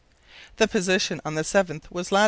The 0.57 0.67
position 0.67 1.21
on 1.23 1.35
the 1.35 1.43
7th 1.43 1.91
was 1.91 2.11
lat. 2.11 2.19